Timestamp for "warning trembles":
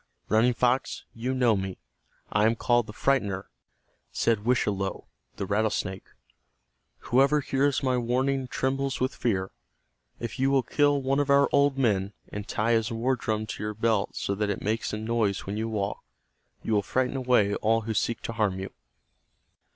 7.99-8.99